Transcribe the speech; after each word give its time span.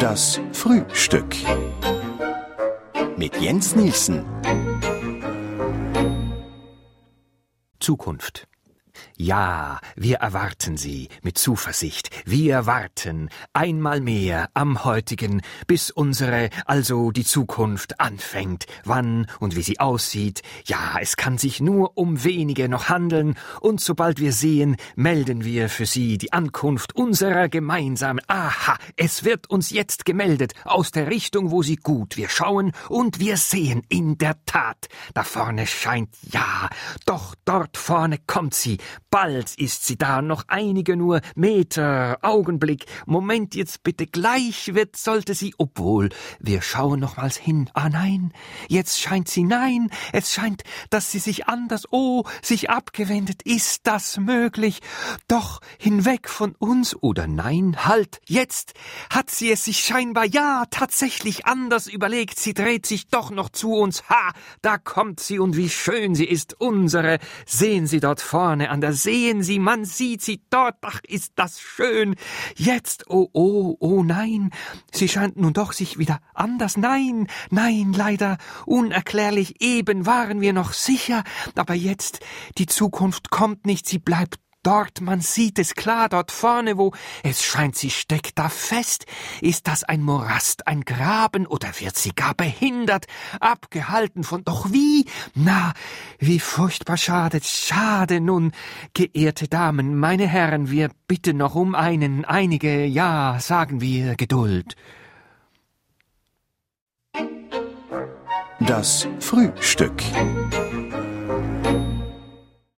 Das 0.00 0.38
Frühstück. 0.52 1.34
Mit 3.16 3.34
Jens 3.40 3.74
Nielsen. 3.76 4.26
Zukunft. 7.80 8.46
Ja, 9.16 9.80
wir 9.94 10.18
erwarten 10.18 10.76
sie 10.76 11.08
mit 11.22 11.38
Zuversicht. 11.38 12.10
Wir 12.26 12.66
warten 12.66 13.30
einmal 13.52 14.00
mehr 14.00 14.50
am 14.52 14.84
heutigen, 14.84 15.42
bis 15.66 15.90
unsere, 15.90 16.50
also 16.66 17.10
die 17.12 17.24
Zukunft 17.24 17.98
anfängt. 17.98 18.66
Wann 18.84 19.26
und 19.40 19.56
wie 19.56 19.62
sie 19.62 19.80
aussieht. 19.80 20.42
Ja, 20.66 20.96
es 21.00 21.16
kann 21.16 21.38
sich 21.38 21.60
nur 21.60 21.96
um 21.96 22.24
wenige 22.24 22.68
noch 22.68 22.88
handeln. 22.88 23.36
Und 23.60 23.80
sobald 23.80 24.20
wir 24.20 24.32
sehen, 24.32 24.76
melden 24.96 25.44
wir 25.44 25.68
für 25.68 25.86
sie 25.86 26.18
die 26.18 26.32
Ankunft 26.32 26.94
unserer 26.94 27.48
gemeinsamen. 27.48 28.22
Aha, 28.26 28.76
es 28.96 29.24
wird 29.24 29.48
uns 29.48 29.70
jetzt 29.70 30.04
gemeldet 30.04 30.52
aus 30.64 30.90
der 30.90 31.08
Richtung, 31.08 31.50
wo 31.50 31.62
sie 31.62 31.76
gut. 31.76 32.16
Wir 32.16 32.28
schauen 32.28 32.72
und 32.88 33.18
wir 33.18 33.36
sehen 33.36 33.82
in 33.88 34.18
der 34.18 34.36
Tat. 34.44 34.88
Da 35.14 35.22
vorne 35.24 35.66
scheint 35.66 36.10
ja, 36.22 36.68
doch 37.06 37.34
dort 37.44 37.76
vorne 37.76 38.18
kommt 38.26 38.54
sie 38.54 38.78
Bald 39.10 39.54
ist 39.56 39.86
sie 39.86 39.96
da, 39.96 40.22
noch 40.22 40.44
einige 40.48 40.96
nur 40.96 41.20
Meter, 41.34 42.18
Augenblick, 42.22 42.86
Moment 43.06 43.54
jetzt 43.54 43.82
bitte, 43.82 44.06
gleich 44.06 44.74
wird, 44.74 44.96
sollte 44.96 45.34
sie, 45.34 45.54
obwohl, 45.58 46.10
wir 46.38 46.62
schauen 46.62 47.00
nochmals 47.00 47.36
hin, 47.36 47.70
ah 47.74 47.88
nein, 47.88 48.32
jetzt 48.68 49.00
scheint 49.00 49.28
sie, 49.28 49.44
nein, 49.44 49.90
es 50.12 50.32
scheint, 50.32 50.62
dass 50.90 51.10
sie 51.10 51.18
sich 51.18 51.48
anders, 51.48 51.84
oh, 51.90 52.24
sich 52.42 52.70
abgewendet, 52.70 53.42
ist 53.42 53.86
das 53.86 54.18
möglich? 54.18 54.80
Doch 55.28 55.60
hinweg 55.78 56.28
von 56.28 56.54
uns, 56.58 56.94
oder 57.02 57.26
nein, 57.26 57.76
halt, 57.84 58.20
jetzt 58.26 58.74
hat 59.10 59.30
sie 59.30 59.50
es 59.50 59.64
sich 59.64 59.78
scheinbar, 59.80 60.26
ja, 60.26 60.64
tatsächlich 60.70 61.46
anders 61.46 61.86
überlegt, 61.86 62.38
sie 62.38 62.54
dreht 62.54 62.86
sich 62.86 63.08
doch 63.08 63.30
noch 63.30 63.48
zu 63.48 63.72
uns, 63.72 64.08
ha, 64.08 64.32
da 64.62 64.78
kommt 64.78 65.20
sie 65.20 65.38
und 65.38 65.56
wie 65.56 65.68
schön 65.68 66.14
sie 66.14 66.26
ist, 66.26 66.60
unsere, 66.60 67.18
sehen 67.46 67.86
Sie 67.86 68.00
dort 68.00 68.20
vorne 68.20 68.70
an 68.70 68.75
der 68.80 68.92
sehen 68.92 69.42
Sie, 69.42 69.58
man 69.58 69.84
sieht 69.84 70.22
sie 70.22 70.42
dort, 70.50 70.76
ach, 70.82 71.00
ist 71.06 71.32
das 71.36 71.60
schön. 71.60 72.16
Jetzt, 72.56 73.04
oh, 73.08 73.28
oh, 73.32 73.76
oh, 73.80 74.02
nein, 74.02 74.50
sie 74.92 75.08
scheint 75.08 75.36
nun 75.36 75.52
doch 75.52 75.72
sich 75.72 75.98
wieder 75.98 76.20
anders, 76.34 76.76
nein, 76.76 77.28
nein, 77.50 77.92
leider, 77.92 78.38
unerklärlich, 78.64 79.60
eben 79.60 80.06
waren 80.06 80.40
wir 80.40 80.52
noch 80.52 80.72
sicher, 80.72 81.24
aber 81.54 81.74
jetzt, 81.74 82.20
die 82.58 82.66
Zukunft 82.66 83.30
kommt 83.30 83.66
nicht, 83.66 83.86
sie 83.86 83.98
bleibt 83.98 84.38
Dort, 84.66 85.00
man 85.00 85.20
sieht 85.20 85.60
es 85.60 85.76
klar, 85.76 86.08
dort 86.08 86.32
vorne, 86.32 86.76
wo 86.76 86.92
es 87.22 87.44
scheint, 87.44 87.76
sie 87.76 87.88
steckt 87.88 88.36
da 88.36 88.48
fest. 88.48 89.06
Ist 89.40 89.68
das 89.68 89.84
ein 89.84 90.02
Morast, 90.02 90.66
ein 90.66 90.80
Graben, 90.80 91.46
oder 91.46 91.68
wird 91.78 91.96
sie 91.96 92.10
gar 92.10 92.34
behindert, 92.34 93.06
abgehalten 93.38 94.24
von, 94.24 94.42
doch 94.42 94.72
wie? 94.72 95.06
Na, 95.36 95.72
wie 96.18 96.40
furchtbar 96.40 96.96
schade, 96.96 97.38
schade 97.44 98.20
nun, 98.20 98.50
geehrte 98.92 99.46
Damen, 99.46 99.96
meine 100.00 100.26
Herren, 100.26 100.68
wir 100.68 100.90
bitten 101.06 101.36
noch 101.36 101.54
um 101.54 101.76
einen, 101.76 102.24
einige, 102.24 102.86
ja, 102.86 103.38
sagen 103.38 103.80
wir, 103.80 104.16
Geduld. 104.16 104.74
Das 108.58 109.06
Frühstück. 109.20 110.02